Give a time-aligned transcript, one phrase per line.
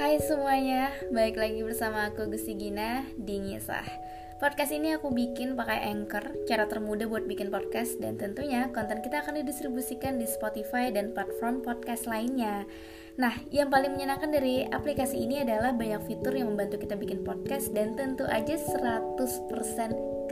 [0.00, 3.84] Hai semuanya, balik lagi bersama aku Gusti Gina di Ngisah.
[4.40, 9.20] Podcast ini aku bikin pakai Anchor, cara termudah buat bikin podcast Dan tentunya konten kita
[9.20, 12.64] akan didistribusikan di Spotify dan platform podcast lainnya.
[13.20, 17.68] Nah, yang paling menyenangkan dari aplikasi ini adalah banyak fitur yang membantu kita bikin podcast
[17.76, 19.20] Dan tentu aja 100%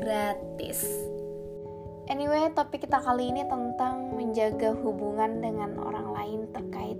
[0.00, 0.80] gratis.
[2.08, 6.96] Anyway, topik kita kali ini tentang menjaga hubungan dengan orang lain terkait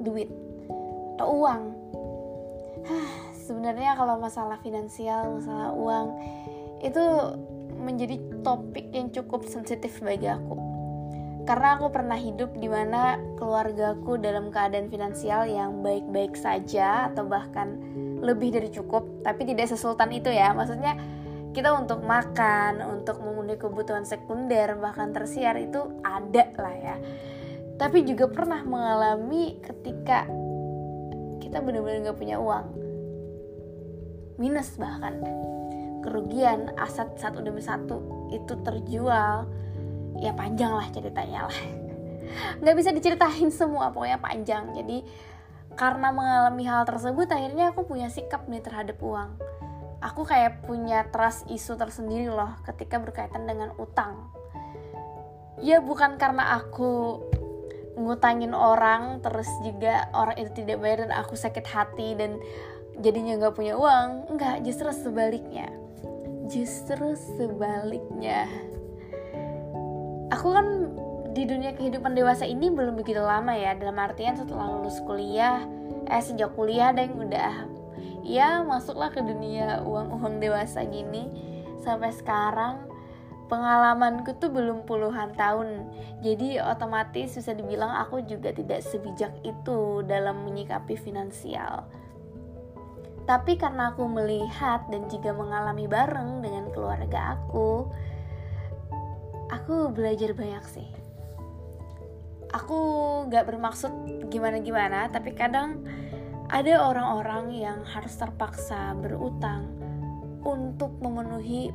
[0.00, 0.32] duit
[1.16, 1.85] atau uang
[3.46, 6.06] sebenarnya kalau masalah finansial masalah uang
[6.82, 7.04] itu
[7.76, 10.56] menjadi topik yang cukup sensitif bagi aku.
[11.46, 17.78] Karena aku pernah hidup di mana keluargaku dalam keadaan finansial yang baik-baik saja atau bahkan
[18.18, 20.50] lebih dari cukup tapi tidak sesultan itu ya.
[20.50, 20.98] Maksudnya
[21.54, 26.96] kita untuk makan untuk memenuhi kebutuhan sekunder bahkan tersiar itu ada lah ya.
[27.78, 30.26] Tapi juga pernah mengalami ketika
[31.46, 32.66] kita benar-benar nggak punya uang.
[34.42, 35.22] Minus bahkan.
[36.02, 39.46] Kerugian aset satu demi satu itu terjual.
[40.18, 41.58] Ya panjang lah ceritanya lah.
[42.62, 44.74] Nggak bisa diceritain semua pokoknya panjang.
[44.74, 45.06] Jadi
[45.78, 49.38] karena mengalami hal tersebut akhirnya aku punya sikap nih terhadap uang.
[50.02, 54.30] Aku kayak punya trust isu tersendiri loh ketika berkaitan dengan utang.
[55.60, 57.24] Ya bukan karena aku
[57.96, 62.36] ngutangin orang terus juga orang itu tidak bayar dan aku sakit hati dan
[63.00, 64.36] jadinya nggak punya uang.
[64.36, 65.68] Nggak justru sebaliknya.
[66.46, 68.46] Justru sebaliknya.
[70.30, 70.92] Aku kan
[71.32, 73.76] di dunia kehidupan dewasa ini belum begitu lama ya.
[73.76, 75.64] Dalam artian setelah lulus kuliah
[76.06, 77.54] eh sejak kuliah yang udah.
[78.26, 81.30] Ya masuklah ke dunia uang-uang dewasa gini.
[81.82, 82.85] Sampai sekarang
[83.46, 85.86] pengalamanku tuh belum puluhan tahun.
[86.22, 91.86] Jadi otomatis bisa dibilang aku juga tidak sebijak itu dalam menyikapi finansial.
[93.26, 97.90] Tapi karena aku melihat dan juga mengalami bareng dengan keluarga aku
[99.50, 100.88] aku belajar banyak sih.
[102.54, 102.78] Aku
[103.26, 103.90] gak bermaksud
[104.30, 105.82] gimana-gimana tapi kadang
[106.46, 109.66] ada orang-orang yang harus terpaksa berutang
[110.46, 111.74] untuk memenuhi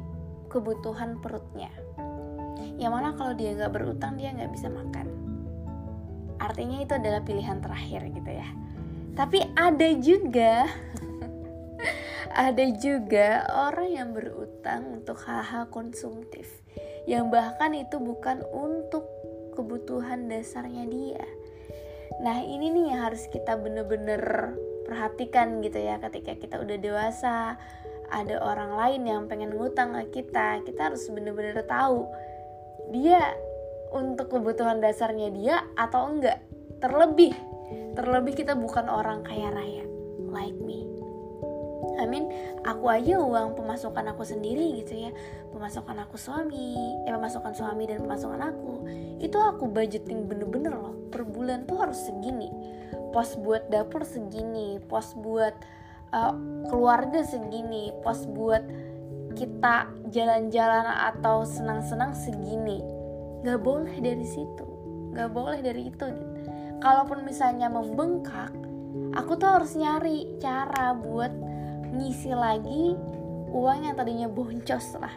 [0.52, 1.72] kebutuhan perutnya.
[2.76, 5.08] Yang mana kalau dia nggak berutang dia nggak bisa makan.
[6.44, 8.48] Artinya itu adalah pilihan terakhir gitu ya.
[9.16, 10.68] Tapi ada juga
[12.46, 16.62] ada juga orang yang berutang untuk hal-hal konsumtif
[17.08, 19.08] yang bahkan itu bukan untuk
[19.56, 21.26] kebutuhan dasarnya dia.
[22.22, 24.54] Nah ini nih yang harus kita bener-bener
[24.86, 27.56] perhatikan gitu ya ketika kita udah dewasa
[28.12, 32.06] ada orang lain yang pengen ngutang ke kita kita harus bener-bener tahu
[32.92, 33.34] dia
[33.92, 36.40] untuk kebutuhan dasarnya dia atau enggak.
[36.80, 37.36] Terlebih
[37.96, 39.84] terlebih kita bukan orang kaya raya
[40.32, 40.88] like me.
[42.00, 42.34] I mean,
[42.66, 45.12] aku aja uang pemasukan aku sendiri gitu ya.
[45.54, 46.74] Pemasukan aku suami
[47.06, 48.88] Eh pemasukan suami dan pemasukan aku
[49.22, 50.96] Itu aku budgeting bener-bener loh.
[51.12, 52.50] Per bulan tuh harus segini.
[53.12, 55.52] Pos buat dapur segini Pos buat
[56.12, 56.36] uh,
[56.68, 58.64] keluarga segini pos buat
[59.36, 62.84] kita jalan-jalan atau senang-senang segini
[63.42, 64.68] nggak boleh dari situ
[65.12, 66.36] nggak boleh dari itu gitu.
[66.84, 68.52] kalaupun misalnya membengkak
[69.16, 71.32] aku tuh harus nyari cara buat
[71.92, 72.96] ngisi lagi
[73.52, 75.16] uang yang tadinya boncos lah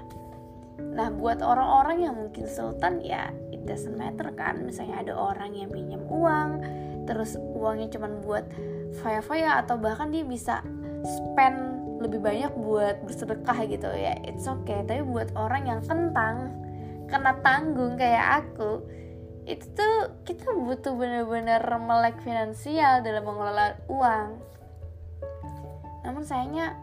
[0.78, 3.98] nah buat orang-orang yang mungkin sultan ya it doesn't
[4.34, 6.62] kan misalnya ada orang yang pinjam uang
[7.06, 8.46] terus uangnya cuma buat
[9.02, 10.62] faya-faya atau bahkan dia bisa
[11.04, 14.82] spend lebih banyak buat bersedekah gitu ya it's okay.
[14.84, 16.52] Tapi buat orang yang kentang
[17.08, 18.82] kena tanggung kayak aku
[19.44, 24.28] itu tuh kita butuh bener-bener melek finansial dalam mengelola uang.
[26.04, 26.80] Namun sayangnya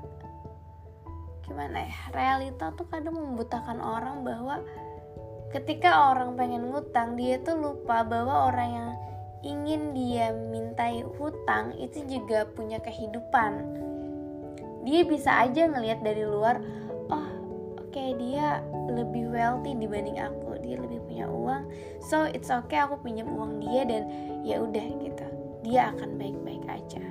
[1.41, 4.61] gimana ya realita tuh kadang membutakan orang bahwa
[5.51, 8.91] ketika orang pengen ngutang dia tuh lupa bahwa orang yang
[9.41, 13.51] ingin dia mintai hutang itu juga punya kehidupan
[14.81, 16.61] dia bisa aja ngelihat dari luar
[17.13, 17.27] oh
[17.77, 21.69] oke okay, dia lebih wealthy dibanding aku dia lebih punya uang
[22.01, 24.09] so it's okay aku pinjam uang dia dan
[24.41, 25.25] ya udah gitu.
[25.61, 27.03] Dia akan baik-baik aja.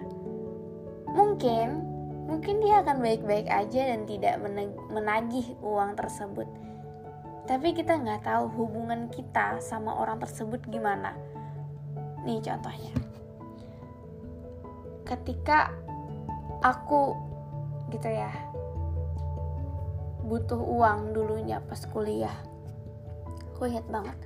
[1.10, 1.68] Mungkin
[2.30, 4.38] mungkin dia akan baik-baik aja dan tidak
[4.90, 6.46] menagih uang tersebut.
[7.46, 11.14] Tapi kita nggak tahu hubungan kita sama orang tersebut gimana.
[12.22, 12.94] Nih contohnya.
[15.02, 15.74] Ketika
[16.62, 17.18] aku
[17.90, 18.30] gitu ya.
[20.24, 22.34] Butuh uang dulunya pas kuliah.
[23.52, 24.16] Aku inget banget.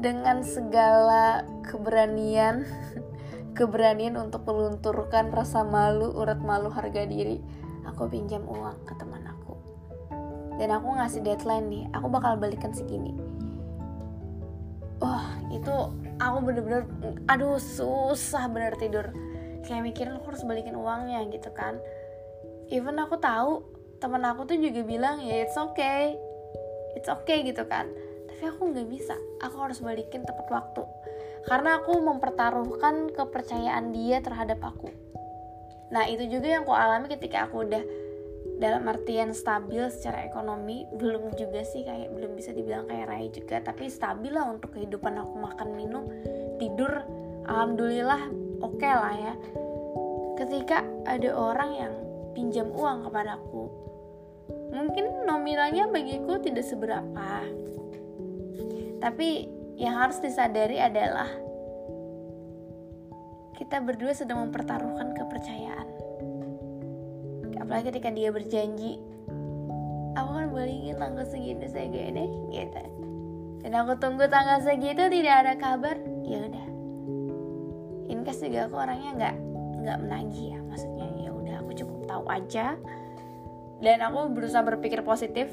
[0.00, 2.64] Dengan segala keberanian
[3.58, 7.38] keberanian untuk melunturkan rasa malu urat malu harga diri
[7.84, 9.54] aku pinjam uang ke teman aku.
[10.56, 13.12] Dan aku ngasih deadline nih aku bakal balikan segini.
[15.04, 15.72] Oh itu
[16.16, 16.88] aku bener-bener
[17.28, 19.12] aduh susah bener tidur.
[19.60, 21.76] Kayak mikirin aku harus balikin uangnya gitu kan
[22.70, 23.66] even aku tahu
[24.00, 26.16] teman aku tuh juga bilang ya it's okay.
[26.96, 27.90] It's okay gitu kan.
[28.30, 29.14] Tapi aku nggak bisa.
[29.44, 30.82] Aku harus balikin tepat waktu.
[31.46, 34.90] Karena aku mempertaruhkan kepercayaan dia terhadap aku.
[35.90, 37.82] Nah itu juga yang aku alami ketika aku udah
[38.60, 40.86] dalam artian stabil secara ekonomi.
[40.94, 43.60] Belum juga sih kayak belum bisa dibilang kayak Rai juga.
[43.60, 45.34] Tapi stabil lah untuk kehidupan aku.
[45.36, 46.04] Makan minum
[46.58, 47.04] tidur.
[47.50, 48.30] Alhamdulillah
[48.62, 49.34] oke okay lah ya.
[50.38, 51.92] Ketika ada orang yang
[52.32, 53.64] pinjam uang kepadaku.
[54.70, 57.44] Mungkin nominalnya bagiku tidak seberapa.
[59.00, 59.48] Tapi
[59.80, 61.30] yang harus disadari adalah
[63.56, 65.88] kita berdua sedang mempertaruhkan kepercayaan.
[67.60, 68.98] Apalagi ketika dia berjanji
[70.16, 72.82] aku kan balikin tanggal segini saya gini gitu.
[73.60, 76.66] Dan aku tunggu tanggal segitu tidak ada kabar ya udah.
[78.10, 79.36] Inkes juga aku orangnya nggak
[79.82, 80.58] nggak menagih ya.
[80.68, 82.66] Maksudnya ya udah aku cukup tahu aja.
[83.80, 85.48] Dan aku berusaha berpikir positif.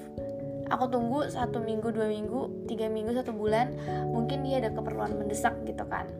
[0.67, 3.71] Aku tunggu satu minggu dua minggu tiga minggu satu bulan
[4.11, 6.11] mungkin dia ada keperluan mendesak gitu kan.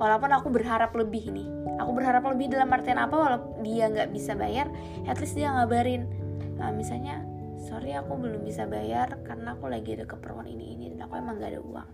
[0.00, 1.48] Walaupun aku berharap lebih nih.
[1.76, 4.72] Aku berharap lebih dalam artian apa walaupun dia nggak bisa bayar
[5.04, 6.08] at least dia ngabarin.
[6.56, 7.20] Nah, misalnya
[7.62, 11.38] sorry aku belum bisa bayar karena aku lagi ada keperluan ini ini dan aku emang
[11.38, 11.88] gak ada uang.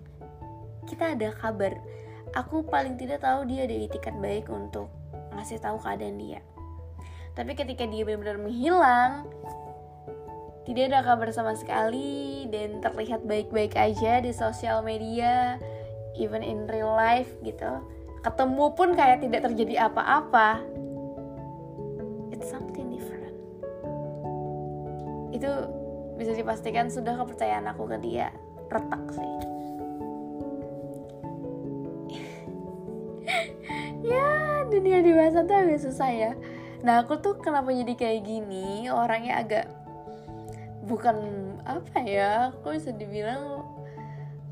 [0.89, 1.77] Kita ada kabar.
[2.37, 4.93] Aku paling tidak tahu dia ada itikat baik untuk
[5.39, 6.43] ngasih tahu keadaan dia
[7.39, 9.31] tapi ketika dia benar-benar menghilang
[10.69, 15.57] tidak ada kabar sama sekali dan terlihat baik-baik aja di sosial media,
[16.13, 17.81] even in real life gitu.
[18.21, 20.61] Ketemu pun kayak tidak terjadi apa-apa.
[22.37, 23.33] It's something different.
[25.33, 25.49] Itu
[26.21, 28.29] bisa dipastikan sudah kepercayaan aku ke dia
[28.69, 29.58] retak sih.
[34.79, 36.33] Dunia dewasa tuh agak susah ya.
[36.87, 39.67] Nah, aku tuh kenapa jadi kayak gini, orangnya agak
[40.89, 41.19] bukan
[41.69, 43.61] apa ya aku bisa dibilang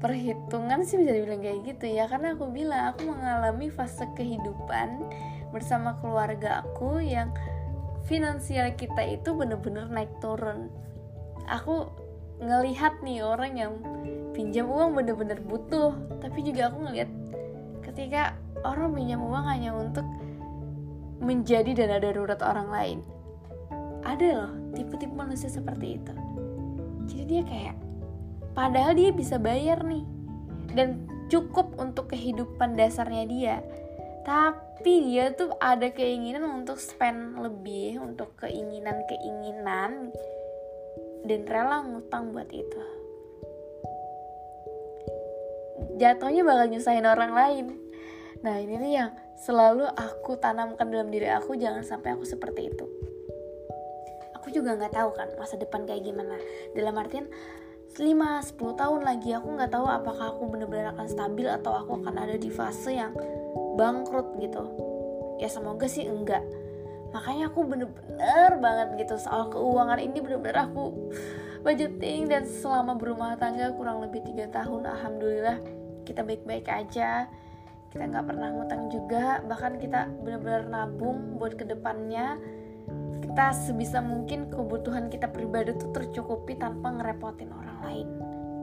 [0.04, 2.10] perhitungan sih bisa dibilang kayak gitu ya.
[2.10, 5.06] Karena aku bilang aku mengalami fase kehidupan
[5.54, 7.30] bersama keluarga aku yang
[8.10, 10.68] finansial kita itu bener-bener naik turun.
[11.46, 11.88] Aku
[12.42, 13.72] ngelihat nih orang yang
[14.36, 17.08] pinjam uang bener-bener butuh tapi juga aku ngelihat
[17.96, 20.04] ketika orang pinjam uang hanya untuk
[21.24, 22.98] menjadi dana darurat orang lain.
[24.04, 26.12] Ada loh tipe-tipe manusia seperti itu.
[27.08, 27.76] Jadi dia kayak
[28.52, 30.04] padahal dia bisa bayar nih.
[30.76, 33.56] Dan cukup untuk kehidupan dasarnya dia.
[34.28, 40.12] Tapi dia tuh ada keinginan untuk spend lebih untuk keinginan-keinginan
[41.24, 42.82] dan rela ngutang buat itu.
[45.96, 47.85] Jatuhnya bakal nyusahin orang lain
[48.44, 52.84] nah ini nih yang selalu aku tanamkan dalam diri aku jangan sampai aku seperti itu.
[54.40, 56.36] Aku juga nggak tahu kan masa depan kayak gimana.
[56.72, 57.26] Dalam artian
[57.96, 62.36] 5-10 tahun lagi aku nggak tahu apakah aku bener-bener akan stabil atau aku akan ada
[62.36, 63.16] di fase yang
[63.76, 64.64] bangkrut gitu.
[65.40, 66.44] Ya semoga sih enggak.
[67.12, 70.92] Makanya aku bener-bener banget gitu soal keuangan ini bener-bener aku
[71.66, 75.58] budgeting dan selama berumah tangga kurang lebih tiga tahun alhamdulillah
[76.06, 77.26] kita baik-baik aja
[77.92, 82.36] kita nggak pernah ngutang juga bahkan kita bener-bener nabung buat ke depannya
[83.36, 88.08] kita sebisa mungkin kebutuhan kita pribadi tuh tercukupi tanpa ngerepotin orang lain.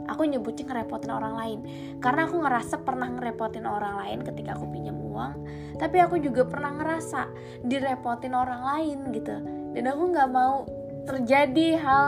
[0.10, 1.60] Aku nyebutnya ngerepotin orang lain.
[2.02, 5.46] Karena aku ngerasa pernah ngerepotin orang lain ketika aku pinjam uang
[5.78, 7.30] tapi aku juga pernah ngerasa
[7.70, 9.36] direpotin orang lain gitu.
[9.78, 10.66] Dan aku nggak mau
[11.06, 12.08] terjadi hal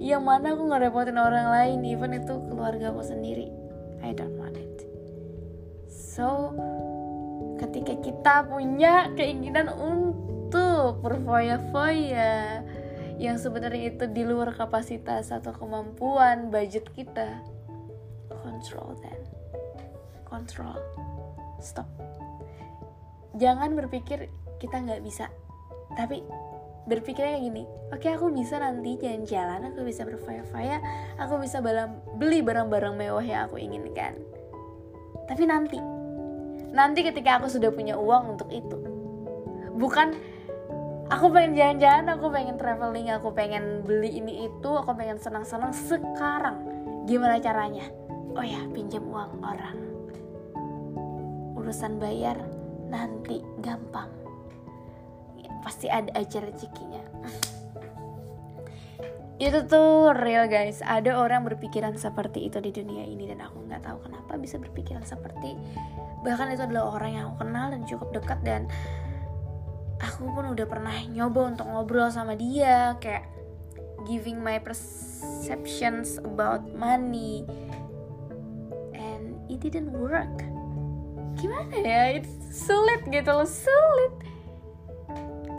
[0.00, 3.52] yang mana aku ngerepotin orang lain even itu keluarga aku sendiri.
[4.00, 4.39] I don't
[6.10, 6.50] so
[7.62, 12.66] ketika kita punya keinginan untuk berfoya-foya
[13.20, 17.38] yang sebenarnya itu di luar kapasitas atau kemampuan budget kita
[18.40, 19.20] control then.
[20.26, 20.78] Control.
[21.60, 21.86] Stop.
[23.36, 25.28] Jangan berpikir kita nggak bisa.
[25.94, 26.24] Tapi
[26.88, 27.62] berpikirnya gini
[27.92, 30.80] oke okay, aku bisa nanti jalan-jalan aku bisa berfoya-foya
[31.20, 31.60] aku bisa
[32.16, 34.16] beli barang-barang mewah yang aku inginkan.
[35.28, 35.99] Tapi nanti
[36.70, 38.78] nanti ketika aku sudah punya uang untuk itu.
[39.74, 40.14] Bukan
[41.10, 46.62] aku pengen jalan-jalan aku pengen traveling aku pengen beli ini itu aku pengen senang-senang sekarang.
[47.04, 47.86] Gimana caranya?
[48.38, 49.78] Oh ya pinjam uang orang.
[51.58, 52.38] Urusan bayar
[52.88, 54.08] nanti gampang.
[55.60, 57.04] Pasti ada aja rezekinya
[59.40, 60.84] itu tuh real guys.
[60.84, 65.02] Ada orang berpikiran seperti itu di dunia ini dan aku nggak tahu kenapa bisa berpikiran
[65.02, 65.56] seperti
[66.20, 68.68] bahkan itu adalah orang yang aku kenal dan cukup dekat dan
[70.00, 73.24] aku pun udah pernah nyoba untuk ngobrol sama dia kayak
[74.08, 77.44] giving my perceptions about money.
[78.96, 80.44] And it didn't work.
[81.36, 82.20] Gimana ya?
[82.20, 84.14] It's sulit gitu loh sulit.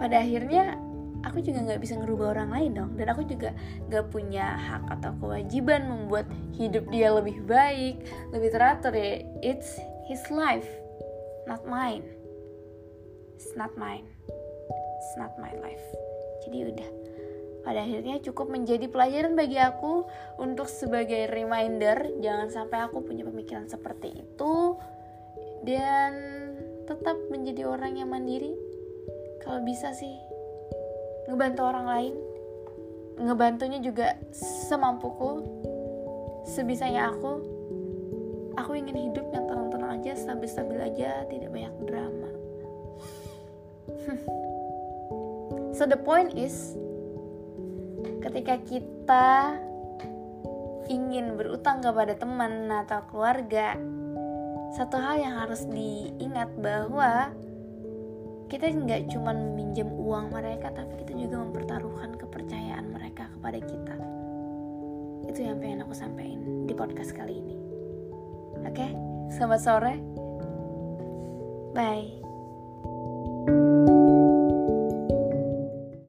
[0.02, 0.78] Pada akhirnya
[1.26, 2.92] aku juga nggak bisa ngerubah orang lain dong.
[2.98, 3.56] Dan aku juga
[3.90, 6.26] nggak punya hak atau kewajiban membuat
[6.58, 8.02] hidup dia lebih baik
[8.34, 9.22] lebih teratur ya.
[9.42, 10.68] It's his life
[11.52, 12.06] not mine.
[13.36, 14.06] It's not mine.
[14.72, 15.84] It's not my life.
[16.46, 16.90] Jadi udah.
[17.62, 20.08] Pada akhirnya cukup menjadi pelajaran bagi aku
[20.42, 24.80] untuk sebagai reminder jangan sampai aku punya pemikiran seperti itu
[25.62, 26.18] dan
[26.90, 28.58] tetap menjadi orang yang mandiri.
[29.46, 30.18] Kalau bisa sih
[31.32, 32.14] ngebantu orang lain.
[33.22, 35.40] Ngebantunya juga semampuku
[36.44, 37.40] sebisanya aku.
[38.60, 42.30] Aku ingin hidup yang tenang-tenang aja stabil-stabil aja tidak banyak drama.
[45.72, 46.78] So the point is
[48.22, 49.58] ketika kita
[50.92, 53.80] ingin berutang kepada teman atau keluarga
[54.78, 57.34] satu hal yang harus diingat bahwa
[58.52, 63.96] kita nggak cuma meminjam uang mereka tapi kita juga mempertaruhkan kepercayaan mereka kepada kita.
[65.32, 67.56] Itu yang pengen aku sampaikan di podcast kali ini.
[68.68, 68.92] Oke okay?
[69.32, 69.96] selamat sore.
[71.72, 72.31] Bye